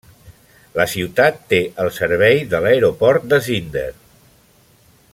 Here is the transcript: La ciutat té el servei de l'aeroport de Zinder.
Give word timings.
La 0.79 0.85
ciutat 0.93 1.37
té 1.53 1.59
el 1.85 1.91
servei 1.99 2.41
de 2.55 2.63
l'aeroport 2.65 3.31
de 3.35 3.41
Zinder. 3.51 3.89